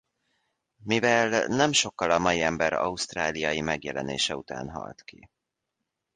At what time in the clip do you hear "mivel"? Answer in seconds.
0.83-1.47